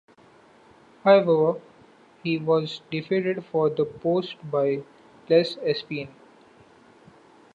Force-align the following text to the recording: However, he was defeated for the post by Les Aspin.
However, 1.03 1.61
he 2.23 2.39
was 2.39 2.81
defeated 2.89 3.45
for 3.45 3.69
the 3.69 3.85
post 3.85 4.35
by 4.49 4.81
Les 5.29 5.57
Aspin. 5.57 6.07